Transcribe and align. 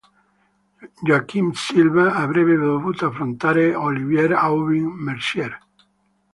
Joaquim 1.07 1.47
Silva 1.53 2.05
avrebbe 2.23 2.55
dovuto 2.61 3.05
affrontare 3.05 3.75
Olivier 3.75 4.31
Aubin-Mercier. 4.33 5.53